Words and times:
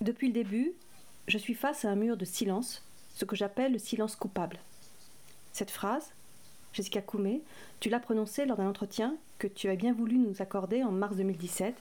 Depuis 0.00 0.28
le 0.28 0.32
début, 0.32 0.72
je 1.28 1.36
suis 1.36 1.52
face 1.52 1.84
à 1.84 1.90
un 1.90 1.94
mur 1.94 2.16
de 2.16 2.24
silence, 2.24 2.82
ce 3.14 3.26
que 3.26 3.36
j'appelle 3.36 3.72
le 3.72 3.78
silence 3.78 4.16
coupable. 4.16 4.58
Cette 5.52 5.70
phrase, 5.70 6.14
Jessica 6.72 7.02
Koumé, 7.02 7.42
tu 7.80 7.90
l'as 7.90 8.00
prononcée 8.00 8.46
lors 8.46 8.56
d'un 8.56 8.70
entretien 8.70 9.14
que 9.38 9.46
tu 9.46 9.68
as 9.68 9.76
bien 9.76 9.92
voulu 9.92 10.16
nous 10.16 10.40
accorder 10.40 10.82
en 10.82 10.90
mars 10.90 11.16
2017 11.16 11.74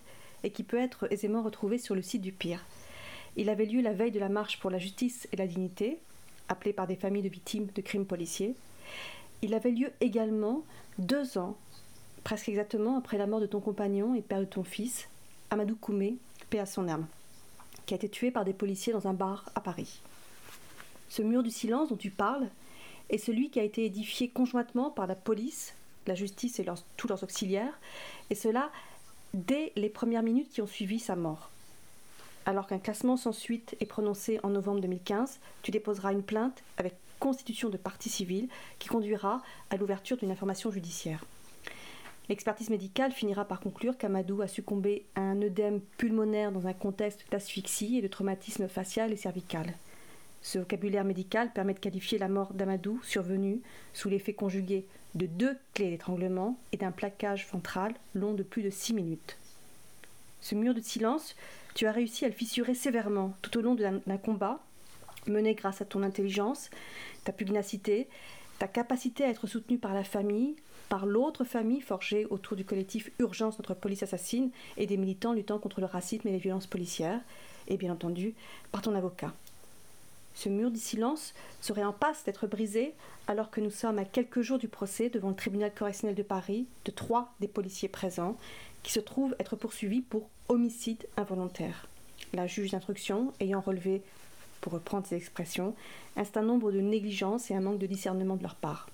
et 0.44 0.50
qui 0.52 0.64
peut 0.64 0.78
être 0.78 1.10
aisément 1.14 1.42
retrouvé 1.42 1.78
sur 1.78 1.96
le 1.96 2.02
site 2.02 2.22
du 2.22 2.34
PIR. 2.34 2.66
Il 3.38 3.50
avait 3.50 3.66
lieu 3.66 3.80
la 3.80 3.94
veille 3.94 4.12
de 4.12 4.20
la 4.20 4.28
marche 4.28 4.60
pour 4.60 4.70
la 4.70 4.80
justice 4.80 5.30
et 5.32 5.38
la 5.38 5.48
dignité, 5.48 5.98
appelée 6.50 6.74
par 6.74 6.88
des 6.88 6.98
familles 6.98 7.24
de 7.24 7.30
victimes 7.30 7.68
de 7.74 7.82
crimes 7.82 8.06
policiers. 8.06 8.54
Il 9.42 9.54
avait 9.54 9.72
lieu 9.72 9.94
également 10.02 10.64
deux 10.98 11.38
ans, 11.38 11.56
presque 12.26 12.50
exactement 12.50 12.98
après 12.98 13.18
la 13.18 13.28
mort 13.28 13.40
de 13.40 13.46
ton 13.46 13.62
compagnon 13.62 14.14
et 14.14 14.22
père 14.22 14.42
de 14.42 14.46
ton 14.46 14.66
fils, 14.66 15.08
Amadou 15.52 15.78
Koumé, 15.78 16.18
paix 16.50 16.60
à 16.60 16.66
son 16.66 16.90
âme, 16.90 17.08
qui 17.90 17.96
a 17.96 17.98
été 17.98 18.08
tué 18.08 18.30
par 18.30 18.46
des 18.46 18.54
policiers 18.54 18.94
dans 18.94 19.08
un 19.08 19.14
bar 19.14 19.50
à 19.56 19.62
Paris. 19.62 20.00
Ce 21.10 21.24
mur 21.24 21.42
du 21.42 21.50
silence 21.50 21.90
dont 21.90 21.96
tu 21.96 22.12
parles 22.12 22.48
est 23.10 23.18
celui 23.18 23.50
qui 23.50 23.60
a 23.60 23.64
été 23.64 23.84
édifié 23.84 24.30
conjointement 24.30 24.92
par 24.92 25.08
la 25.08 25.16
police, 25.16 25.74
la 26.06 26.14
justice 26.14 26.60
et 26.60 26.66
tous 26.98 27.08
leurs 27.08 27.24
auxiliaires, 27.24 27.80
et 28.30 28.36
cela 28.36 28.70
dès 29.34 29.74
les 29.76 29.90
premières 29.90 30.22
minutes 30.22 30.52
qui 30.52 30.62
ont 30.62 30.68
suivi 30.68 31.00
sa 31.00 31.16
mort. 31.16 31.50
Alors 32.46 32.68
qu'un 32.68 32.78
classement 32.78 33.18
sans 33.18 33.34
suite 33.34 33.76
est 33.80 33.88
prononcé 33.88 34.40
en 34.44 34.50
novembre 34.50 34.82
2015, 34.82 35.40
tu 35.64 35.72
déposeras 35.72 36.14
une 36.14 36.22
plainte 36.22 36.62
avec 36.78 36.94
constitution 37.18 37.70
de 37.70 37.78
partie 37.78 38.10
civile 38.10 38.50
qui 38.78 38.88
conduira 38.88 39.42
à 39.72 39.78
l'ouverture 39.78 40.18
d'une 40.18 40.30
information 40.30 40.70
judiciaire. 40.70 41.26
L'expertise 42.30 42.70
médicale 42.70 43.12
finira 43.12 43.44
par 43.44 43.60
conclure 43.60 43.98
qu'Amadou 43.98 44.44
a 44.44 44.48
succombé 44.48 45.04
à 45.16 45.22
un 45.22 45.42
œdème 45.42 45.82
pulmonaire 45.98 46.52
dans 46.52 46.68
un 46.68 46.74
contexte 46.74 47.26
d'asphyxie 47.32 47.98
et 47.98 48.02
de 48.04 48.08
traumatisme 48.08 48.68
facial 48.68 49.12
et 49.12 49.18
cervical. 49.18 49.74
Ce 50.44 50.60
vocabulaire 50.60 51.04
médical 51.04 51.52
permet 51.52 51.74
de 51.74 51.80
qualifier 51.80 52.20
la 52.20 52.30
mort 52.30 52.54
d'Amadou 52.54 53.02
survenue 53.04 53.62
sous 53.94 54.10
l'effet 54.10 54.34
conjugué 54.34 54.86
de 55.16 55.26
deux 55.26 55.58
clés 55.74 55.90
d'étranglement 55.90 56.56
et 56.72 56.78
d'un 56.78 56.92
plaquage 56.92 57.48
ventral 57.52 57.96
long 58.14 58.36
de 58.36 58.44
plus 58.44 58.62
de 58.62 58.70
six 58.70 58.94
minutes. 58.94 59.38
Ce 60.40 60.54
mur 60.54 60.76
de 60.76 60.82
silence, 60.82 61.36
tu 61.74 61.88
as 61.88 61.92
réussi 61.92 62.26
à 62.26 62.28
le 62.28 62.34
fissurer 62.36 62.76
sévèrement 62.76 63.34
tout 63.42 63.58
au 63.58 63.62
long 63.62 63.74
d'un 63.74 64.18
combat 64.18 64.60
mené 65.28 65.56
grâce 65.56 65.82
à 65.82 65.86
ton 65.86 66.04
intelligence, 66.04 66.70
ta 67.24 67.32
pugnacité, 67.32 68.08
ta 68.60 68.68
capacité 68.68 69.24
à 69.24 69.30
être 69.30 69.48
soutenu 69.48 69.78
par 69.78 69.94
la 69.94 70.04
famille, 70.04 70.56
par 70.90 71.06
l'autre 71.06 71.44
famille 71.44 71.82
forgée 71.82 72.26
autour 72.30 72.58
du 72.58 72.66
collectif 72.66 73.12
Urgence 73.20 73.60
Notre 73.60 73.76
Police 73.76 74.04
Assassine 74.04 74.50
et 74.76 74.88
des 74.88 74.98
militants 74.98 75.34
luttant 75.34 75.60
contre 75.60 75.80
le 75.80 75.86
racisme 75.86 76.28
et 76.28 76.32
les 76.32 76.40
violences 76.40 76.68
policières, 76.68 77.22
et 77.68 77.78
bien 77.78 77.94
entendu 77.94 78.34
par 78.72 78.82
ton 78.82 78.96
avocat. 78.96 79.32
Ce 80.34 80.50
mur 80.50 80.72
du 80.72 80.80
silence 80.80 81.34
serait 81.62 81.84
en 81.84 81.94
passe 81.94 82.24
d'être 82.24 82.48
brisé 82.48 82.94
alors 83.28 83.52
que 83.52 83.62
nous 83.62 83.70
sommes 83.70 84.00
à 84.00 84.06
quelques 84.06 84.42
jours 84.42 84.58
du 84.58 84.68
procès 84.68 85.10
devant 85.10 85.30
le 85.30 85.36
tribunal 85.36 85.72
correctionnel 85.74 86.16
de 86.16 86.24
Paris 86.24 86.66
de 86.86 86.92
trois 86.92 87.34
des 87.40 87.48
policiers 87.48 87.90
présents 87.90 88.36
qui 88.82 88.92
se 88.92 89.00
trouvent 89.00 89.36
être 89.40 89.56
poursuivis 89.56 90.02
pour 90.02 90.30
homicide 90.48 91.06
involontaire. 91.18 91.88
La 92.34 92.48
juge 92.48 92.72
d'instruction 92.72 93.34
ayant 93.40 93.62
relevé, 93.62 94.02
pour 94.62 94.74
reprendre 94.74 95.06
ses 95.06 95.16
expressions, 95.16 95.76
un 96.16 96.24
certain 96.24 96.42
nombre 96.42 96.72
de 96.72 96.80
négligences 96.80 97.52
et 97.52 97.56
un 97.56 97.62
manque 97.62 97.80
de 97.80 97.88
discernement 97.88 98.36
de 98.36 98.44
leur 98.44 98.56
part. 98.56 98.88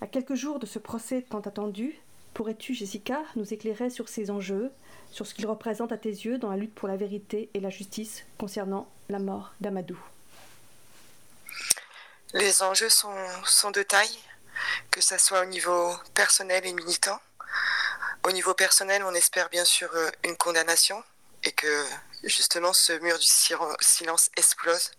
À 0.00 0.06
quelques 0.06 0.34
jours 0.34 0.60
de 0.60 0.66
ce 0.66 0.78
procès 0.78 1.22
tant 1.28 1.40
attendu, 1.40 1.98
pourrais-tu, 2.32 2.72
Jessica, 2.72 3.20
nous 3.34 3.52
éclairer 3.52 3.90
sur 3.90 4.08
ces 4.08 4.30
enjeux, 4.30 4.70
sur 5.10 5.26
ce 5.26 5.34
qu'ils 5.34 5.46
représentent 5.46 5.90
à 5.90 5.98
tes 5.98 6.10
yeux 6.10 6.38
dans 6.38 6.50
la 6.50 6.56
lutte 6.56 6.74
pour 6.74 6.86
la 6.86 6.96
vérité 6.96 7.50
et 7.54 7.60
la 7.60 7.70
justice 7.70 8.24
concernant 8.38 8.88
la 9.08 9.18
mort 9.18 9.54
d'Amadou? 9.60 9.98
Les 12.32 12.62
enjeux 12.62 12.90
sont, 12.90 13.70
de 13.72 13.82
taille, 13.82 14.18
que 14.92 15.00
ce 15.00 15.18
soit 15.18 15.40
au 15.40 15.46
niveau 15.46 15.92
personnel 16.14 16.64
et 16.64 16.72
militant. 16.72 17.18
Au 18.22 18.30
niveau 18.30 18.54
personnel, 18.54 19.02
on 19.04 19.14
espère 19.14 19.48
bien 19.48 19.64
sûr 19.64 19.88
euh, 19.94 20.10
une 20.24 20.36
condamnation 20.36 21.02
et 21.42 21.52
que 21.52 21.84
justement 22.22 22.72
ce 22.72 22.92
mur 23.00 23.18
du 23.18 23.26
silence 23.80 24.30
explose 24.36 24.92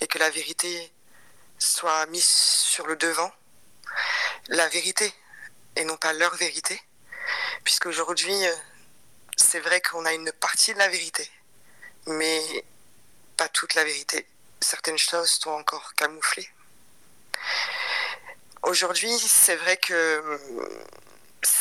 et 0.00 0.06
que 0.06 0.18
la 0.18 0.30
vérité 0.30 0.92
soit 1.58 2.06
mise 2.06 2.24
sur 2.24 2.86
le 2.86 2.96
devant. 2.96 3.32
La 4.48 4.68
vérité 4.68 5.12
et 5.74 5.84
non 5.84 5.96
pas 5.96 6.12
leur 6.12 6.34
vérité. 6.36 6.80
Puisqu'aujourd'hui, 7.64 8.46
euh, 8.46 8.54
c'est 9.36 9.60
vrai 9.60 9.80
qu'on 9.80 10.04
a 10.04 10.12
une 10.12 10.30
partie 10.32 10.72
de 10.72 10.78
la 10.78 10.88
vérité, 10.88 11.28
mais 12.06 12.64
pas 13.36 13.48
toute 13.48 13.74
la 13.74 13.84
vérité. 13.84 14.26
Certaines 14.60 14.98
choses 14.98 15.30
sont 15.30 15.50
encore 15.50 15.94
camouflées. 15.94 16.48
Aujourd'hui, 18.62 19.18
c'est 19.18 19.56
vrai 19.56 19.76
que 19.76 19.92
euh, 19.92 20.38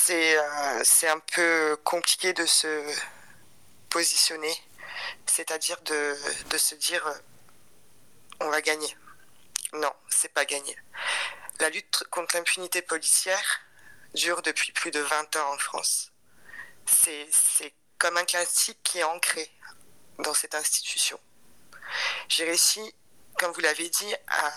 euh, 0.10 0.82
c'est 0.84 1.08
un 1.08 1.20
peu 1.20 1.78
compliqué 1.84 2.34
de 2.34 2.46
se 2.46 2.84
positionner, 3.90 4.56
c'est-à-dire 5.26 5.82
de, 5.82 6.16
de, 6.50 6.58
se 6.58 6.76
dire 6.76 7.04
on 8.40 8.50
va 8.50 8.62
gagner. 8.62 8.96
Non, 9.74 9.92
c'est 10.10 10.34
pas 10.34 10.46
gagné. 10.46 10.76
La 11.60 11.70
lutte 11.70 12.04
contre 12.12 12.36
l'impunité 12.36 12.82
policière 12.82 13.62
dure 14.14 14.42
depuis 14.42 14.72
plus 14.72 14.92
de 14.92 15.00
20 15.00 15.36
ans 15.38 15.54
en 15.54 15.58
France 15.58 16.12
c'est 16.86 17.74
comme 17.98 18.18
un 18.18 18.26
classique 18.26 18.80
qui 18.84 19.00
est 19.00 19.04
ancré 19.04 19.50
dans 20.20 20.34
cette 20.34 20.56
institution. 20.56 21.20
J'ai 22.30 22.46
réussi, 22.46 22.94
comme 23.38 23.52
vous 23.52 23.62
l'avez 23.62 23.90
dit, 23.90 24.16
à 24.28 24.54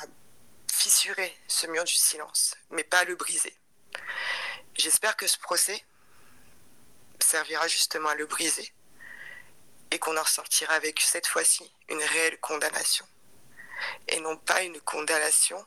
fissurer 0.72 1.36
ce 1.48 1.66
mur 1.66 1.84
du 1.84 1.94
silence, 1.94 2.54
mais 2.70 2.84
pas 2.84 3.00
à 3.00 3.04
le 3.04 3.16
briser. 3.16 3.56
J'espère 4.76 5.16
que 5.16 5.26
ce 5.26 5.38
procès 5.38 5.84
servira 7.20 7.66
justement 7.66 8.10
à 8.10 8.14
le 8.14 8.26
briser 8.26 8.72
et 9.90 9.98
qu'on 9.98 10.16
en 10.16 10.22
ressortira 10.22 10.74
avec 10.74 11.00
cette 11.00 11.26
fois-ci 11.26 11.70
une 11.88 12.02
réelle 12.02 12.38
condamnation 12.40 13.06
et 14.08 14.20
non 14.20 14.36
pas 14.36 14.62
une 14.62 14.80
condamnation 14.80 15.64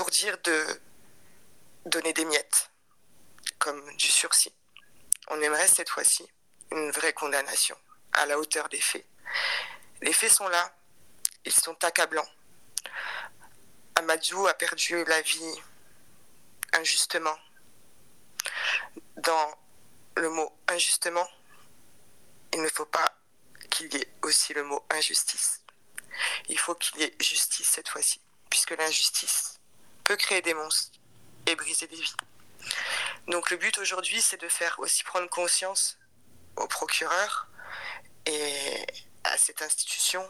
pour 0.00 0.08
dire 0.08 0.38
de 0.44 0.80
donner 1.84 2.14
des 2.14 2.24
miettes 2.24 2.70
comme 3.58 3.94
du 3.96 4.06
sursis 4.06 4.50
on 5.28 5.38
aimerait 5.42 5.68
cette 5.68 5.90
fois-ci 5.90 6.26
une 6.72 6.90
vraie 6.90 7.12
condamnation 7.12 7.76
à 8.14 8.24
la 8.24 8.38
hauteur 8.38 8.70
des 8.70 8.80
faits. 8.80 9.04
Les 10.00 10.14
faits 10.14 10.32
sont 10.32 10.48
là, 10.48 10.74
ils 11.44 11.52
sont 11.52 11.76
accablants. 11.84 12.26
Amadou 13.96 14.46
a 14.46 14.54
perdu 14.54 15.04
la 15.04 15.20
vie 15.20 15.54
injustement. 16.72 17.36
Dans 19.18 19.54
le 20.16 20.30
mot 20.30 20.50
injustement, 20.68 21.28
il 22.54 22.62
ne 22.62 22.68
faut 22.70 22.86
pas 22.86 23.18
qu'il 23.70 23.92
y 23.92 23.98
ait 23.98 24.12
aussi 24.22 24.54
le 24.54 24.64
mot 24.64 24.82
injustice. 24.88 25.60
Il 26.48 26.58
faut 26.58 26.74
qu'il 26.74 27.02
y 27.02 27.04
ait 27.04 27.14
justice 27.20 27.68
cette 27.68 27.90
fois-ci, 27.90 28.22
puisque 28.48 28.70
l'injustice 28.70 29.49
peut 30.10 30.16
créer 30.16 30.42
des 30.42 30.54
monstres 30.54 30.98
et 31.46 31.54
briser 31.54 31.86
des 31.86 31.94
vies. 31.94 32.16
Donc 33.28 33.48
le 33.52 33.56
but 33.56 33.78
aujourd'hui, 33.78 34.20
c'est 34.20 34.40
de 34.40 34.48
faire 34.48 34.80
aussi 34.80 35.04
prendre 35.04 35.30
conscience 35.30 36.00
au 36.56 36.66
procureur 36.66 37.46
et 38.26 38.86
à 39.22 39.38
cette 39.38 39.62
institution 39.62 40.28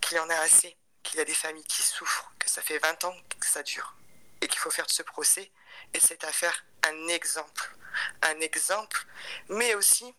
qu'il 0.00 0.20
en 0.20 0.30
a 0.30 0.36
assez, 0.36 0.76
qu'il 1.02 1.18
y 1.18 1.20
a 1.20 1.24
des 1.24 1.34
familles 1.34 1.64
qui 1.64 1.82
souffrent, 1.82 2.32
que 2.38 2.48
ça 2.48 2.62
fait 2.62 2.78
20 2.78 3.02
ans 3.02 3.16
que 3.40 3.46
ça 3.48 3.64
dure 3.64 3.96
et 4.40 4.46
qu'il 4.46 4.60
faut 4.60 4.70
faire 4.70 4.86
de 4.86 4.92
ce 4.92 5.02
procès 5.02 5.50
et 5.92 5.98
cette 5.98 6.22
affaire 6.22 6.64
un 6.84 7.08
exemple. 7.08 7.76
Un 8.22 8.38
exemple, 8.38 9.04
mais 9.48 9.74
aussi 9.74 10.14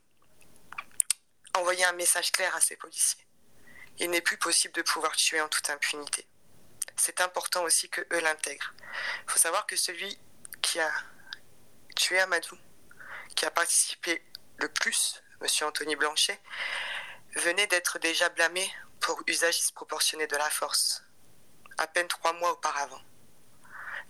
envoyer 1.53 1.85
un 1.85 1.93
message 1.93 2.34
clair 2.34 2.53
à 2.53 2.59
ces 2.59 2.75
policiers. 2.75 3.25
Il 3.99 4.09
n'est 4.09 4.19
plus 4.19 4.37
possible 4.37 4.73
de 4.73 4.81
pouvoir 4.81 5.16
tuer 5.16 5.40
en 5.40 5.47
toute 5.47 5.69
impunité. 5.69 6.28
C'est 6.95 7.22
important 7.22 7.63
aussi 7.63 7.89
que 7.89 8.01
eux 8.11 8.19
l'intègrent. 8.19 8.73
Il 9.25 9.31
faut 9.31 9.39
savoir 9.39 9.66
que 9.67 9.75
celui 9.75 10.17
qui 10.61 10.79
a 10.79 10.91
tué 11.95 12.19
Amadou, 12.19 12.57
qui 13.35 13.45
a 13.45 13.51
participé 13.51 14.23
le 14.57 14.69
plus, 14.69 15.22
M. 15.41 15.47
Anthony 15.67 15.95
Blanchet, 15.95 16.39
venait 17.35 17.67
d'être 17.67 17.99
déjà 17.99 18.29
blâmé 18.29 18.72
pour 18.99 19.22
usage 19.28 19.57
disproportionné 19.57 20.25
de 20.28 20.35
la 20.35 20.49
force, 20.49 21.03
à 21.78 21.87
peine 21.87 22.07
trois 22.07 22.34
mois 22.34 22.51
auparavant. 22.51 23.01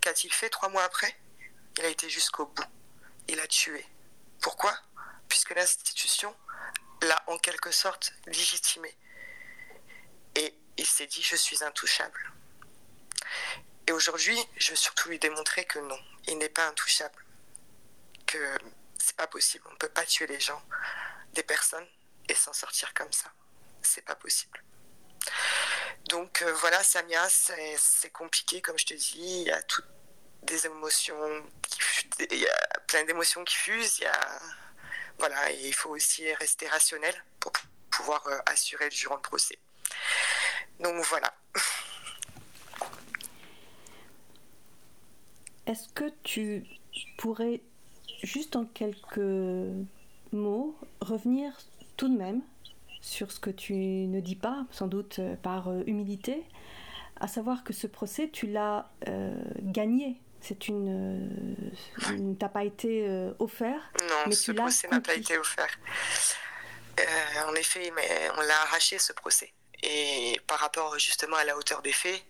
Qu'a-t-il 0.02 0.32
fait 0.34 0.50
trois 0.50 0.70
mois 0.70 0.84
après? 0.84 1.20
Il 1.78 1.86
a 1.86 1.90
été 1.90 2.10
jusqu'au 2.10 2.46
bout. 2.46 2.64
Il 3.28 3.40
a 3.40 3.48
tué. 3.48 3.86
Pourquoi? 4.42 4.78
Puisque 5.28 5.52
l'institution 5.52 6.36
l'a 7.02 7.22
en 7.28 7.38
quelque 7.38 7.72
sorte 7.72 8.14
légitimé. 8.26 8.96
Et 10.36 10.58
il 10.78 10.86
s'est 10.86 11.08
dit, 11.08 11.22
je 11.22 11.36
suis 11.36 11.64
intouchable. 11.64 12.32
Et 13.88 13.92
aujourd'hui, 13.94 14.38
je 14.58 14.72
veux 14.72 14.76
surtout 14.76 15.10
lui 15.10 15.18
démontrer 15.18 15.66
que 15.66 15.80
non, 15.80 16.00
il 16.28 16.38
n'est 16.38 16.50
pas 16.50 16.68
intouchable. 16.68 17.24
Que 18.26 18.58
c'est 19.00 19.16
pas 19.16 19.28
possible. 19.28 19.64
On 19.70 19.72
ne 19.72 19.78
peut 19.78 19.90
pas 19.90 20.06
tuer 20.06 20.28
les 20.28 20.40
gens, 20.40 20.62
des 21.34 21.44
personnes, 21.44 21.88
et 22.28 22.36
s'en 22.36 22.52
sortir 22.54 22.94
comme 22.94 23.12
ça. 23.14 23.32
C'est 23.82 24.04
pas 24.04 24.16
possible. 24.16 24.62
Donc 26.10 26.42
euh, 26.42 26.54
voilà, 26.54 26.84
Samia, 26.84 27.28
c'est 27.30 28.10
compliqué, 28.12 28.62
comme 28.62 28.78
je 28.78 28.86
te 28.86 28.94
dis. 28.94 29.42
Il 29.42 29.48
y 29.48 29.52
a 29.52 29.62
toutes 29.64 29.88
des 30.44 30.66
émotions, 30.66 31.46
il 32.20 32.40
y 32.40 32.48
a 32.48 32.80
plein 32.88 33.04
d'émotions 33.06 33.44
qui 33.46 33.56
fusent. 33.56 34.00
Il 34.00 34.04
y 34.04 34.08
a, 34.08 34.40
voilà, 35.18 35.52
et 35.52 35.68
il 35.68 35.74
faut 35.74 35.90
aussi 35.90 36.34
rester 36.36 36.68
rationnel 36.68 37.16
pour 37.40 37.54
pouvoir 37.90 38.26
euh, 38.28 38.40
assurer 38.48 38.86
le 38.86 38.92
jurant 38.92 39.18
de 39.18 39.22
procès. 39.22 39.58
Donc 40.80 41.04
voilà. 41.06 41.34
Est-ce 45.68 45.90
que 45.90 46.06
tu 46.24 46.64
pourrais, 47.18 47.60
juste 48.24 48.56
en 48.56 48.64
quelques 48.64 49.20
mots, 50.32 50.78
revenir 51.02 51.52
tout 51.98 52.08
de 52.08 52.18
même 52.18 52.42
sur 53.02 53.34
ce 53.34 53.40
que 53.40 53.50
tu 53.50 53.74
ne 53.74 54.22
dis 54.22 54.38
pas, 54.38 54.66
sans 54.72 54.88
doute 54.88 55.20
euh, 55.20 55.36
par 55.36 55.68
euh, 55.68 55.84
humilité, 55.86 56.42
à 57.20 57.28
savoir 57.28 57.66
que 57.66 57.74
ce 57.74 57.86
procès, 57.86 58.30
tu 58.32 58.48
l'as 58.48 58.90
euh, 59.10 59.36
gagné. 59.60 60.22
C'est 60.40 60.70
une, 60.70 61.28
euh, 62.08 62.34
t'as 62.40 62.48
pas 62.48 62.64
été 62.64 63.10
offert. 63.40 63.92
Non, 64.08 64.16
mais 64.28 64.36
ce 64.36 64.54
procès 64.54 64.88
n'a 64.88 65.02
pas 65.02 65.16
été 65.16 65.38
offert. 65.38 65.80
en 67.48 67.56
effet, 67.56 67.92
mais 67.96 68.30
on 68.38 68.42
l'a 68.42 68.62
arraché 68.62 69.00
ce 69.00 69.12
procès. 69.14 69.52
Et 69.84 70.40
par 70.48 70.60
rapport 70.60 70.98
justement 71.00 71.36
à 71.36 71.44
la 71.44 71.58
hauteur 71.58 71.82
des 71.82 71.92
faits, 71.92 72.24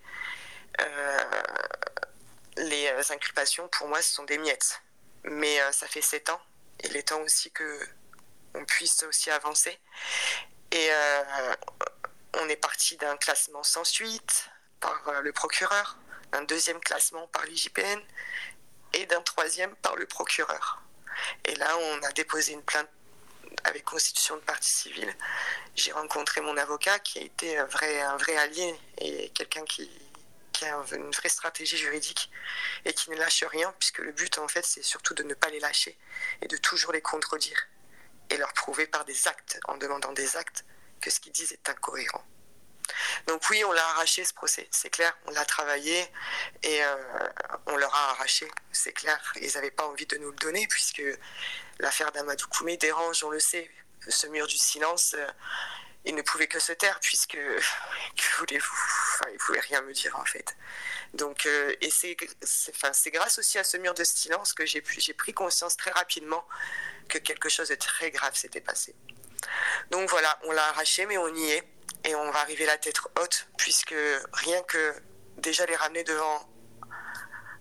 les 2.58 3.12
inculpations 3.12 3.68
pour 3.70 3.88
moi 3.88 4.02
ce 4.02 4.14
sont 4.14 4.24
des 4.24 4.38
miettes. 4.38 4.82
Mais 5.24 5.60
ça 5.72 5.88
fait 5.88 6.02
sept 6.02 6.30
ans. 6.30 6.42
Il 6.84 6.96
est 6.96 7.10
temps 7.10 7.22
aussi 7.22 7.52
que 7.52 7.80
on 8.58 8.66
puisse 8.66 9.04
aussi 9.04 9.30
avancer. 9.32 9.78
Et 10.72 10.90
euh, 10.92 11.56
on 12.34 12.50
est 12.50 12.58
parti 12.58 12.98
d'un 12.98 13.16
classement 13.18 13.64
sans 13.64 13.84
suite 13.84 14.50
par 14.80 15.08
euh, 15.08 15.22
le 15.22 15.32
procureur, 15.32 15.98
d'un 16.32 16.44
deuxième 16.44 16.80
classement 16.80 17.28
par 17.28 17.46
l'IJPN 17.46 18.00
et 18.94 19.06
d'un 19.06 19.22
troisième 19.22 19.76
par 19.78 19.96
le 19.96 20.06
procureur. 20.06 20.82
Et 21.46 21.56
là, 21.56 21.78
on 21.78 22.04
a 22.04 22.12
déposé 22.12 22.54
une 22.54 22.64
plainte 22.64 22.90
avec 23.64 23.86
constitution 23.86 24.36
de 24.36 24.42
partie 24.42 24.70
civile. 24.70 25.14
J'ai 25.76 25.92
rencontré 25.92 26.42
mon 26.42 26.56
avocat 26.58 27.00
qui 27.00 27.20
a 27.20 27.22
été 27.22 27.58
un 27.58 27.66
vrai, 27.66 28.02
un 28.02 28.18
vrai 28.18 28.36
allié 28.38 28.76
et 29.00 29.30
quelqu'un 29.30 29.64
qui, 29.66 29.90
qui 30.58 30.66
a 30.66 30.84
une 30.94 31.12
vraie 31.12 31.30
stratégie 31.30 31.78
juridique 31.78 32.32
et 32.86 32.94
qui 32.94 33.12
ne 33.12 33.16
lâche 33.16 33.44
rien, 33.44 33.74
puisque 33.80 34.00
le 34.00 34.12
but, 34.12 34.40
en 34.40 34.48
fait, 34.48 34.66
c'est 34.66 34.82
surtout 34.82 35.14
de 35.14 35.22
ne 35.22 35.36
pas 35.36 35.50
les 35.50 35.60
lâcher 35.60 35.98
et 36.42 36.48
de 36.48 36.58
toujours 36.58 36.92
les 36.92 37.02
contredire 37.02 37.68
et 38.32 38.38
leur 38.38 38.52
prouver 38.54 38.88
par 38.88 39.06
des 39.06 39.28
actes, 39.28 39.60
en 39.66 39.78
demandant 39.78 40.14
des 40.14 40.36
actes, 40.36 40.66
que 41.00 41.12
ce 41.12 41.20
qu'ils 41.20 41.32
disent 41.32 41.52
est 41.52 41.70
incohérent. 41.70 42.26
Donc 43.28 43.48
oui, 43.52 43.64
on 43.66 43.72
l'a 43.72 43.86
arraché 43.90 44.24
ce 44.24 44.34
procès, 44.34 44.68
c'est 44.72 44.90
clair, 44.90 45.16
on 45.26 45.32
l'a 45.32 45.46
travaillé 45.46 46.10
et 46.64 46.84
euh, 46.84 46.96
on 47.68 47.76
leur 47.76 47.94
a 47.94 48.12
arraché, 48.12 48.50
c'est 48.72 48.94
clair. 48.94 49.20
Ils 49.42 49.54
n'avaient 49.54 49.72
pas 49.72 49.86
envie 49.86 50.08
de 50.08 50.18
nous 50.18 50.32
le 50.32 50.38
donner 50.38 50.66
puisque 50.68 51.04
l'affaire 51.80 52.12
d'Amadou 52.14 52.48
Koumé 52.48 52.78
dérange, 52.78 53.24
on 53.24 53.30
le 53.30 53.40
sait. 53.40 53.70
Ce 54.08 54.26
mur 54.28 54.48
du 54.48 54.58
silence, 54.58 55.16
euh, 55.18 55.28
il 56.08 56.16
ne 56.16 56.22
pouvait 56.22 56.48
que 56.48 56.60
se 56.60 56.72
taire 56.72 57.00
puisque, 57.02 57.32
que 58.18 58.38
voulez-vous? 58.40 58.76
Enfin, 59.14 59.30
Il 59.32 59.38
pouvait 59.38 59.60
rien 59.60 59.82
me 59.82 59.94
dire 59.94 60.16
en 60.18 60.26
fait. 60.26 60.56
Donc, 61.14 61.46
euh, 61.46 61.76
et 61.82 61.92
c'est, 61.92 62.16
enfin, 62.70 62.92
grâce 63.08 63.40
aussi 63.40 63.58
à 63.60 63.64
ce 63.64 63.78
mur 63.78 63.94
de 63.94 64.04
silence 64.04 64.54
que 64.54 64.66
j'ai, 64.66 64.84
j'ai 64.98 65.14
pris 65.14 65.34
conscience 65.34 65.76
très 65.76 65.92
rapidement 65.92 66.48
que 67.10 67.18
quelque 67.18 67.50
chose 67.50 67.70
de 67.70 67.76
très 67.76 68.10
grave 68.12 68.36
s'était 68.36 68.62
passé. 68.62 68.96
Donc 69.92 70.10
voilà, 70.10 70.40
on 70.46 70.52
l'a 70.52 70.68
arraché, 70.70 71.06
mais 71.06 71.18
on 71.18 71.34
y 71.36 71.52
est. 71.52 71.64
Et 72.06 72.16
on 72.16 72.32
va 72.32 72.40
arriver 72.40 72.66
la 72.66 72.78
tête 72.78 73.00
haute, 73.20 73.48
puisque 73.58 73.96
rien 74.34 74.62
que 74.64 74.94
déjà 75.38 75.66
les 75.66 75.76
ramener 75.76 76.04
devant, 76.04 76.50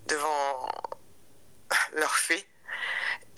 devant 0.06 0.68
leurs 1.94 2.16
faits 2.16 2.46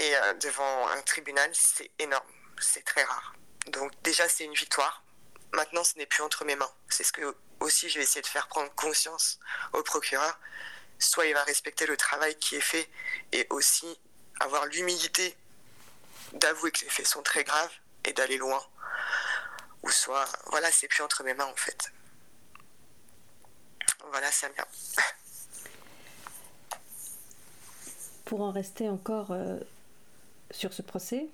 et 0.01 0.17
euh, 0.17 0.35
devant 0.35 0.89
un 0.89 1.01
tribunal, 1.03 1.51
c'est 1.55 1.91
énorme, 1.99 2.27
c'est 2.61 2.85
très 2.85 3.05
rare. 3.05 3.38
Donc 3.69 3.93
déjà, 4.03 4.29
c'est 4.29 4.45
une 4.45 4.55
victoire. 4.55 5.05
Maintenant, 5.53 5.85
ce 5.85 5.97
n'est 5.97 6.07
plus 6.07 6.23
entre 6.23 6.45
mes 6.45 6.57
mains. 6.57 6.71
C'est 6.89 7.05
ce 7.05 7.13
que 7.13 7.37
aussi 7.61 7.89
je 7.89 7.99
vais 7.99 8.05
essayer 8.05 8.23
de 8.23 8.27
faire 8.27 8.49
prendre 8.49 8.73
conscience 8.75 9.39
au 9.73 9.83
procureur. 9.83 10.39
Soit 10.99 11.27
il 11.27 11.35
va 11.35 11.45
respecter 11.45 11.87
le 11.87 11.97
travail 11.97 12.37
qui 12.37 12.57
est 12.57 12.61
fait 12.61 12.89
et 13.33 13.47
aussi 13.51 13.99
avoir 14.41 14.67
l'humilité 14.67 15.37
d'avouer 16.33 16.71
que 16.71 16.81
les 16.81 16.91
faits 16.91 17.07
sont 17.07 17.23
très 17.23 17.45
graves 17.45 17.73
et 18.05 18.13
d'aller 18.13 18.37
loin. 18.37 18.63
Ou 19.83 19.91
soit, 19.91 20.27
voilà, 20.47 20.71
c'est 20.73 20.89
plus 20.89 21.03
entre 21.03 21.23
mes 21.23 21.35
mains 21.35 21.47
en 21.47 21.57
fait. 21.57 21.93
Voilà, 24.11 24.29
vient. 24.31 24.67
Pour 28.25 28.43
en 28.43 28.51
rester 28.51 28.89
encore 28.89 29.31
euh, 29.31 29.59
sur 30.51 30.73
ce 30.73 30.83
procès, 30.83 31.27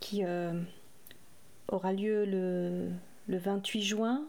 qui 0.00 0.24
euh, 0.24 0.52
aura 1.70 1.92
lieu 1.92 2.24
le, 2.24 2.90
le 3.28 3.38
28 3.38 3.82
juin, 3.82 4.22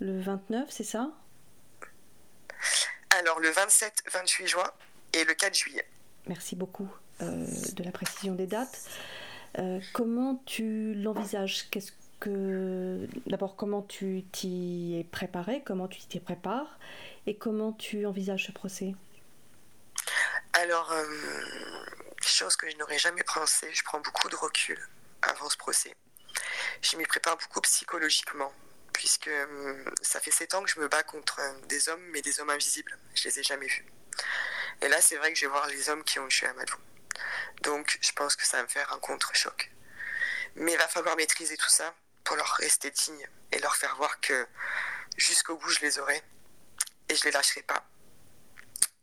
le 0.00 0.20
29, 0.20 0.68
c'est 0.70 0.84
ça? 0.84 1.10
Alors 3.18 3.40
le 3.40 3.50
27-28 3.50 4.46
juin 4.46 4.70
et 5.12 5.24
le 5.24 5.34
4 5.34 5.54
juillet. 5.54 5.86
Merci 6.26 6.56
beaucoup 6.56 6.88
euh, 7.22 7.46
de 7.74 7.82
la 7.82 7.90
précision 7.90 8.34
des 8.34 8.46
dates. 8.46 8.88
Euh, 9.58 9.80
comment 9.92 10.42
tu 10.46 10.94
l'envisages? 10.94 11.68
Qu'est-ce 11.70 11.92
que 12.20 13.08
d'abord 13.26 13.56
comment 13.56 13.82
tu 13.82 14.24
t'y 14.30 14.98
es 15.00 15.04
préparé? 15.04 15.62
Comment 15.64 15.88
tu 15.88 16.00
t'y 16.00 16.20
prépares? 16.20 16.78
Et 17.26 17.34
comment 17.34 17.72
tu 17.72 18.06
envisages 18.06 18.46
ce 18.46 18.52
procès? 18.52 18.94
Alors, 20.52 20.92
euh, 20.92 21.04
chose 22.20 22.56
que 22.56 22.70
je 22.70 22.76
n'aurais 22.76 22.98
jamais 22.98 23.22
pensé. 23.22 23.68
Je 23.72 23.82
prends 23.84 24.00
beaucoup 24.00 24.28
de 24.28 24.36
recul 24.36 24.78
avant 25.22 25.48
ce 25.48 25.56
procès. 25.56 25.94
Je 26.82 26.96
m'y 26.96 27.06
prépare 27.06 27.36
beaucoup 27.36 27.60
psychologiquement 27.62 28.52
puisque 28.92 29.28
euh, 29.28 29.84
ça 30.02 30.20
fait 30.20 30.30
sept 30.30 30.54
ans 30.54 30.62
que 30.62 30.70
je 30.70 30.80
me 30.80 30.88
bats 30.88 31.02
contre 31.04 31.40
des 31.66 31.88
hommes, 31.88 32.02
mais 32.10 32.20
des 32.20 32.40
hommes 32.40 32.50
invisibles. 32.50 32.98
Je 33.14 33.28
les 33.28 33.38
ai 33.38 33.42
jamais 33.42 33.66
vus. 33.66 33.86
Et 34.80 34.88
là, 34.88 35.00
c'est 35.00 35.16
vrai 35.16 35.32
que 35.32 35.38
je 35.38 35.44
vais 35.44 35.50
voir 35.50 35.66
les 35.68 35.88
hommes 35.88 36.02
qui 36.04 36.18
ont 36.18 36.28
tué 36.28 36.46
Amadou. 36.46 36.76
Donc 37.62 37.98
je 38.00 38.12
pense 38.12 38.36
que 38.36 38.46
ça 38.46 38.58
va 38.58 38.64
me 38.64 38.68
faire 38.68 38.92
un 38.92 38.98
contre-choc. 38.98 39.70
Mais 40.56 40.72
il 40.72 40.78
va 40.78 40.88
falloir 40.88 41.16
maîtriser 41.16 41.56
tout 41.56 41.68
ça 41.68 41.94
pour 42.24 42.36
leur 42.36 42.48
rester 42.54 42.90
digne 42.90 43.28
et 43.52 43.58
leur 43.58 43.76
faire 43.76 43.94
voir 43.96 44.20
que 44.20 44.46
jusqu'au 45.16 45.56
bout 45.56 45.70
je 45.70 45.80
les 45.80 45.98
aurai 45.98 46.22
et 47.08 47.14
je 47.14 47.24
les 47.24 47.30
lâcherai 47.30 47.62
pas. 47.62 47.84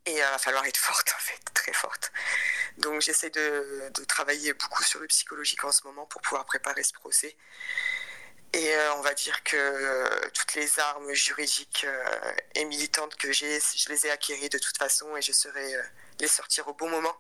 Et 0.06 0.14
il 0.14 0.20
va 0.20 0.38
falloir 0.38 0.66
être 0.66 0.78
forte 0.78 1.14
en 1.16 1.20
fait, 1.20 1.40
très 1.54 1.74
forte. 1.74 2.12
Donc 2.77 3.01
j'essaie 3.01 3.29
de, 3.29 3.91
travailler 4.08 4.53
beaucoup 4.53 4.84
sur 4.84 5.00
le 5.00 5.08
psychologique 5.08 5.63
en 5.63 5.72
ce 5.72 5.84
moment 5.86 6.05
pour 6.05 6.22
pouvoir 6.22 6.46
préparer 6.46 6.84
ce 6.84 6.94
procès. 6.94 7.36
Et 8.53 8.74
euh, 8.74 8.94
on 8.96 9.01
va 9.01 9.13
dire 9.13 9.44
que 9.44 9.58
euh, 9.58 10.29
toutes 10.34 10.53
les 10.53 10.79
armes 10.79 11.12
juridiques 11.13 11.86
euh, 11.86 12.32
et 12.53 12.63
militantes 12.63 13.15
que 13.15 13.34
j'ai, 13.34 13.60
je 13.60 13.89
les 13.89 14.05
ai 14.05 14.12
acquéries 14.12 14.48
de 14.48 14.58
toute 14.58 14.77
façon 14.77 15.17
et 15.17 15.22
je 15.22 15.34
serai 15.34 15.75
les 16.22 16.27
sortir 16.27 16.65
au 16.70 16.74
bon 16.74 16.89
moment. 16.89 17.15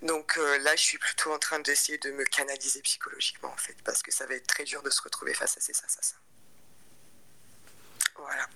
Donc 0.00 0.36
là, 0.36 0.74
je 0.74 0.80
suis 0.80 0.98
plutôt 0.98 1.32
en 1.32 1.38
train 1.38 1.60
d'essayer 1.60 1.98
de 1.98 2.10
me 2.12 2.24
canaliser 2.24 2.80
psychologiquement, 2.80 3.50
en 3.50 3.56
fait, 3.56 3.76
parce 3.84 4.02
que 4.02 4.10
ça 4.10 4.26
va 4.26 4.34
être 4.34 4.46
très 4.46 4.64
dur 4.64 4.82
de 4.82 4.88
se 4.88 5.02
retrouver 5.02 5.34
face 5.34 5.58
à 5.58 5.60
ces 5.60 5.72
assassins. 5.84 6.16
Voilà. 8.16 8.48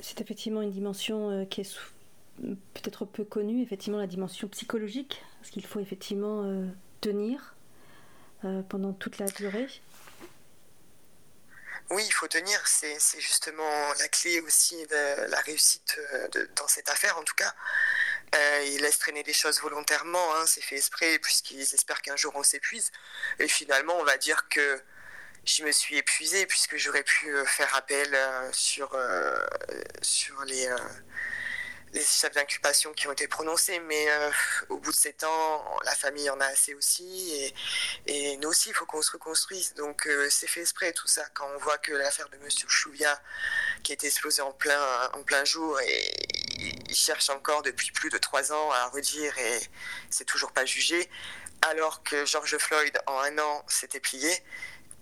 C'est 0.00 0.20
effectivement 0.20 0.62
une 0.62 0.72
dimension 0.72 1.46
qui 1.46 1.60
est 1.60 1.78
peut-être 2.74 3.04
peu 3.04 3.24
connue, 3.24 3.62
effectivement, 3.62 3.98
la 3.98 4.06
dimension 4.06 4.48
psychologique, 4.48 5.22
parce 5.40 5.50
qu'il 5.50 5.64
faut 5.66 5.80
effectivement 5.80 6.44
euh, 6.44 6.66
tenir 7.00 7.54
pendant 8.68 8.92
toute 8.92 9.18
la 9.18 9.26
durée. 9.26 9.66
Oui, 11.90 12.04
il 12.06 12.12
faut 12.12 12.28
tenir. 12.28 12.60
C'est 12.68 12.96
justement 13.18 13.92
la 13.98 14.06
clé 14.06 14.40
aussi 14.40 14.76
de 14.86 15.28
la 15.28 15.40
réussite 15.40 15.98
dans 16.54 16.68
cette 16.68 16.88
affaire, 16.88 17.18
en 17.18 17.24
tout 17.24 17.34
cas. 17.34 17.52
Euh, 18.34 18.64
ils 18.66 18.80
laissent 18.82 18.98
traîner 18.98 19.22
des 19.22 19.32
choses 19.32 19.60
volontairement, 19.60 20.34
hein, 20.34 20.44
c'est 20.46 20.60
fait 20.60 20.76
exprès, 20.76 21.18
puisqu'ils 21.18 21.74
espèrent 21.74 22.02
qu'un 22.02 22.16
jour 22.16 22.32
on 22.36 22.42
s'épuise. 22.42 22.90
Et 23.38 23.48
finalement, 23.48 23.96
on 23.98 24.04
va 24.04 24.18
dire 24.18 24.48
que 24.48 24.82
je 25.44 25.64
me 25.64 25.72
suis 25.72 25.96
épuisée, 25.96 26.44
puisque 26.46 26.76
j'aurais 26.76 27.04
pu 27.04 27.34
euh, 27.34 27.44
faire 27.46 27.74
appel 27.74 28.14
euh, 28.14 28.50
sur, 28.52 28.96
sur 30.02 30.44
les, 30.44 30.68
les 31.92 32.02
chefs 32.02 32.34
d'inculpation 32.34 32.92
qui 32.92 33.08
ont 33.08 33.12
été 33.12 33.28
prononcés. 33.28 33.80
Mais 33.80 34.06
au 34.68 34.78
bout 34.78 34.92
de 34.92 34.96
sept 34.96 35.24
ans, 35.24 35.78
la 35.84 35.94
famille 35.94 36.28
en 36.30 36.40
a 36.40 36.46
assez 36.46 36.74
aussi. 36.74 37.52
Et, 38.06 38.36
nous 38.38 38.48
aussi, 38.48 38.70
il 38.70 38.74
faut 38.74 38.86
qu'on 38.86 39.02
se 39.02 39.12
reconstruise. 39.12 39.74
Donc 39.74 40.08
c'est 40.30 40.46
fait 40.46 40.60
exprès 40.60 40.92
tout 40.92 41.08
ça. 41.08 41.24
Quand 41.34 41.48
on 41.54 41.58
voit 41.58 41.78
que 41.78 41.92
l'affaire 41.92 42.28
de 42.28 42.36
M. 42.36 42.48
Chouvia, 42.68 43.20
qui 43.82 43.92
a 43.92 43.94
été 43.94 44.06
explosée 44.06 44.42
en 44.42 44.52
plein, 44.52 45.10
en 45.14 45.22
plein 45.22 45.44
jour, 45.44 45.80
et 45.80 46.12
il 46.88 46.94
cherche 46.94 47.30
encore 47.30 47.62
depuis 47.62 47.90
plus 47.92 48.10
de 48.10 48.18
trois 48.18 48.52
ans 48.52 48.70
à 48.72 48.86
redire 48.88 49.36
et 49.38 49.60
c'est 50.10 50.24
toujours 50.24 50.52
pas 50.52 50.64
jugé. 50.64 51.08
alors 51.62 52.02
que 52.04 52.24
George 52.24 52.56
Floyd, 52.58 52.96
en 53.06 53.18
un 53.18 53.38
an, 53.38 53.64
s'était 53.68 54.00
plié, 54.00 54.30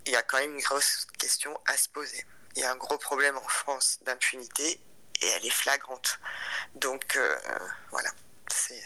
il 0.06 0.12
y 0.12 0.16
a 0.16 0.22
quand 0.22 0.38
même 0.38 0.54
une 0.54 0.62
grosse 0.62 1.06
question 1.18 1.58
à 1.66 1.76
se 1.76 1.88
poser. 1.88 2.24
Il 2.54 2.62
y 2.62 2.64
a 2.64 2.72
un 2.72 2.76
gros 2.76 2.96
problème 2.96 3.36
en 3.36 3.48
France 3.48 3.98
d'impunité 4.02 4.80
et 5.23 5.26
elle 5.26 5.46
est 5.46 5.50
flagrante. 5.50 6.18
Donc 6.75 7.16
euh, 7.16 7.37
voilà, 7.90 8.11
c'est 8.52 8.80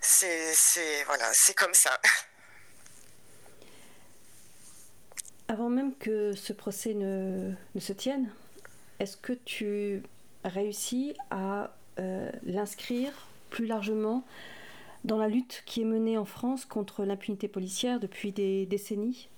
c'est 0.00 1.04
voilà, 1.04 1.30
c'est 1.32 1.54
comme 1.54 1.74
ça. 1.74 1.98
Avant 5.48 5.70
même 5.70 5.96
que 5.96 6.34
ce 6.34 6.52
procès 6.52 6.92
ne, 6.94 7.54
se 7.78 7.92
tienne, 7.92 8.30
est-ce 8.98 9.16
que 9.16 9.32
tu 9.32 10.02
réussis 10.44 11.14
à 11.30 11.74
euh, 11.98 12.30
l'inscrire 12.42 13.12
plus 13.50 13.66
largement 13.66 14.24
dans 15.04 15.16
la 15.16 15.28
lutte 15.28 15.62
qui 15.64 15.80
est 15.82 15.86
menée 15.86 16.18
en 16.18 16.26
France 16.26 16.66
contre 16.66 17.04
l'impunité 17.04 17.48
policière 17.48 17.98
depuis 17.98 18.32
des 18.32 18.66
décennies? 18.66 19.28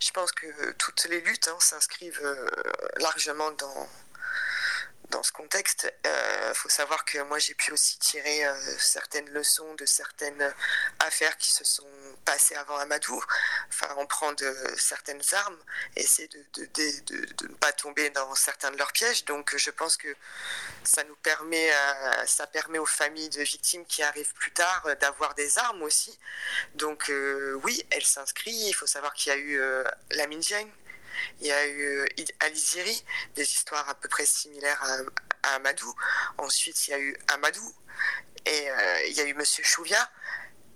Je 0.00 0.10
pense 0.12 0.32
que 0.32 0.72
toutes 0.72 1.04
les 1.04 1.20
luttes 1.20 1.48
hein, 1.48 1.58
s'inscrivent 1.60 2.24
euh, 2.24 2.48
largement 2.96 3.50
dans, 3.52 3.88
dans 5.10 5.22
ce 5.22 5.30
contexte, 5.30 5.92
il 6.04 6.08
euh, 6.08 6.54
faut 6.54 6.70
savoir 6.70 7.04
que 7.04 7.18
moi 7.24 7.38
j'ai 7.38 7.52
pu 7.54 7.70
aussi 7.72 7.98
tirer 7.98 8.46
euh, 8.46 8.78
certaines 8.78 9.28
leçons 9.28 9.74
de 9.74 9.84
certaines 9.84 10.54
affaires 11.00 11.36
qui 11.36 11.50
se 11.50 11.64
sont 11.64 11.86
passées 12.24 12.54
avant 12.54 12.78
Amadou. 12.78 13.22
Enfin, 13.68 13.94
on 13.98 14.06
prend 14.06 14.32
de 14.32 14.56
certaines 14.78 15.22
armes, 15.32 15.58
essayer 15.96 16.28
de, 16.28 16.44
de, 16.54 17.24
de, 17.34 17.48
ne 17.48 17.54
pas 17.56 17.72
tomber 17.72 18.08
dans 18.10 18.34
certains 18.34 18.70
de 18.70 18.78
leurs 18.78 18.92
pièges. 18.92 19.26
Donc 19.26 19.54
je 19.54 19.70
pense 19.70 19.98
que 19.98 20.08
ça 20.84 21.04
nous 21.04 21.16
permet, 21.16 21.70
euh, 21.72 22.26
ça 22.26 22.46
permet 22.46 22.78
aux 22.78 22.86
familles 22.86 23.30
de 23.30 23.42
victimes 23.42 23.84
qui 23.86 24.02
arrivent 24.02 24.34
plus 24.34 24.52
tard 24.52 24.86
d'avoir 25.00 25.34
des 25.34 25.58
armes 25.58 25.82
aussi. 25.82 26.18
Donc 26.74 27.10
oui, 27.62 27.84
elle 27.90 28.04
s'inscrit. 28.04 28.52
Il 28.52 28.74
faut 28.74 28.86
savoir 28.86 29.14
qu'il 29.14 29.32
y 29.32 29.34
a 29.34 29.38
eu 29.38 29.60
la 30.10 30.26
Dieng 30.26 30.70
il 31.40 31.46
y 31.46 31.52
a 31.52 31.66
eu 31.66 32.06
Aliziri, 32.40 33.04
des 33.34 33.42
histoires 33.42 33.88
à 33.88 33.94
peu 33.94 34.08
près 34.08 34.26
similaires 34.26 34.82
à, 35.42 35.54
Amadou. 35.54 35.94
Ensuite, 36.38 36.88
il 36.88 36.90
y 36.90 36.94
a 36.94 36.98
eu 36.98 37.16
Amadou 37.28 37.74
et 38.46 38.70
euh, 38.70 39.04
il 39.06 39.14
y 39.14 39.20
a 39.20 39.24
eu 39.24 39.34
Monsieur 39.34 39.64
Chouvia. 39.64 40.10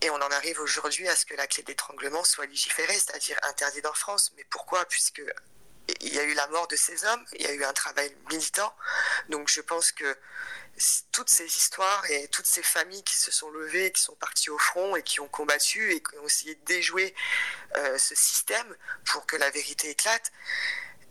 Et 0.01 0.11
on 0.11 0.17
en 0.17 0.31
arrive 0.31 0.61
aujourd'hui 0.61 1.09
à 1.09 1.17
ce 1.17 1.25
que 1.25 1.35
la 1.35 1.47
clé 1.47 1.63
d'étranglement 1.63 2.25
soit 2.25 2.47
légiférée, 2.47 2.95
c'est-à-dire 2.95 3.39
interdite 3.43 3.87
en 3.87 3.95
France. 3.95 4.33
Mais 4.37 4.45
pourquoi? 4.45 4.85
Puisque 4.87 5.23
il 6.01 6.15
y 6.15 6.19
a 6.19 6.23
eu 6.23 6.35
la 6.35 6.47
mort 6.49 6.67
de 6.69 6.77
ces 6.77 7.05
hommes, 7.05 7.25
il 7.35 7.43
y 7.43 7.47
a 7.47 7.53
eu 7.53 7.65
un 7.65 7.73
travail 7.73 8.15
militant. 8.31 8.75
Donc 9.29 9.49
je 9.49 9.61
pense 9.61 9.93
que 9.93 10.17
toutes 11.13 11.31
ces 11.31 11.47
histoires 11.47 12.05
et 12.11 12.29
toutes 12.29 12.47
ces 12.47 12.63
familles 12.63 13.05
qui 13.05 13.17
se 13.17 13.31
sont 13.31 13.51
levées, 13.51 13.93
qui 13.93 14.03
sont 14.03 14.17
parties 14.17 14.51
au 14.51 14.59
front 14.59 14.97
et 14.97 15.03
qui 15.03 15.21
ont 15.21 15.29
combattu 15.29 15.93
et 15.93 16.03
qui 16.03 16.19
ont 16.19 16.27
essayé 16.27 16.55
de 16.55 16.65
déjouer 16.65 17.15
euh, 17.77 17.99
ce 17.99 18.15
système 18.15 18.77
pour 19.05 19.27
que 19.27 19.37
la 19.37 19.51
vérité 19.51 19.91
éclate, 19.91 20.33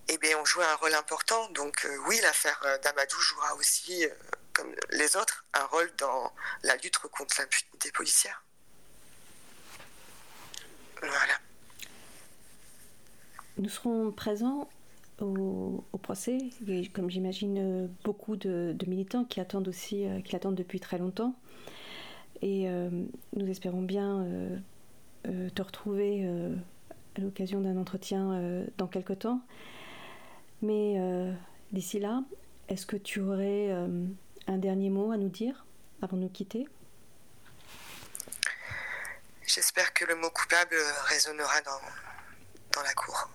eh 0.09 0.17
bien, 0.17 0.37
ont 0.37 0.45
joué 0.45 0.65
un 0.65 0.75
rôle 0.75 0.93
important. 0.95 1.47
Donc 1.49 1.85
euh, 1.85 1.97
oui, 2.07 2.19
l'affaire 2.21 2.59
euh, 2.65 2.77
d'Amadou 2.79 3.19
jouera 3.19 3.55
aussi, 3.55 4.05
comme 4.53 4.73
les 4.89 5.15
autres, 5.15 5.45
un 5.53 5.65
rôle 5.65 5.93
dans 5.95 6.33
la 6.63 6.75
lutte 6.77 6.97
contre 6.97 7.39
l'impunité 7.39 7.91
policière. 7.91 8.43
Voilà. 11.01 11.39
Nous 13.57 13.69
serons 13.69 14.11
présents 14.11 14.67
au, 15.21 15.83
procès, 16.01 16.37
comme 16.93 17.09
j'imagine 17.09 17.89
beaucoup 18.03 18.35
de, 18.35 18.75
militants 18.87 19.23
qui 19.23 19.39
attendent 19.39 19.67
aussi, 19.67 20.05
euh, 20.05 20.21
qui 20.21 20.33
l'attendent 20.33 20.55
depuis 20.55 20.79
très 20.79 20.97
longtemps. 20.97 21.35
Et 22.41 22.67
euh, 22.67 22.89
nous 23.33 23.47
espérons 23.47 23.83
bien 23.83 24.25
euh, 25.27 25.49
te 25.53 25.61
retrouver 25.61 26.27
à 27.15 27.21
l'occasion 27.21 27.61
d'un 27.61 27.77
entretien 27.77 28.65
dans 28.77 28.87
quelque 28.87 29.13
temps. 29.13 29.41
Mais 30.61 30.97
d'ici 31.71 31.99
là, 31.99 32.23
est-ce 32.67 32.85
que 32.85 32.97
tu 32.97 33.21
aurais 33.21 33.71
un 33.71 34.57
dernier 34.57 34.89
mot 34.89 35.11
à 35.11 35.17
nous 35.17 35.29
dire 35.29 35.65
avant 36.01 36.17
de 36.17 36.23
nous 36.23 36.29
quitter? 36.29 36.67
J'espère 39.45 39.93
que 39.93 40.05
le 40.05 40.15
mot 40.15 40.29
coupable 40.31 40.75
résonnera 41.05 41.61
dans, 41.61 41.79
dans 42.75 42.81
la 42.81 42.93
cour. 42.93 43.29